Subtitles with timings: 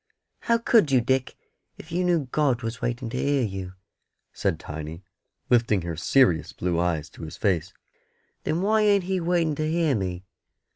[0.39, 1.37] "How could you, Dick,
[1.77, 3.73] if you knew God was waiting to hear you?"
[4.33, 5.03] said Tiny,
[5.47, 7.71] lifting her serious blue eyes to his face.
[8.43, 10.23] "Then why ain't He waiting to hear me?"